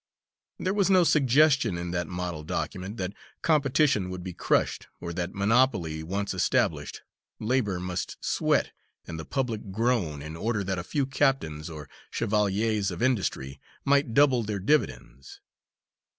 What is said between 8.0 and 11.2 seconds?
sweat and the public groan in order that a few